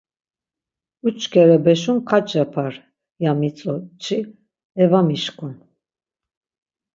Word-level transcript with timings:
Uç 1.07 1.19
kere 1.33 1.57
beşun 1.65 1.97
kaç 2.09 2.27
yapar, 2.39 2.73
ya 3.23 3.31
mitzu 3.39 3.75
çi; 4.03 4.19
e 4.81 4.83
va 4.91 5.01
mişǩun. 5.07 5.53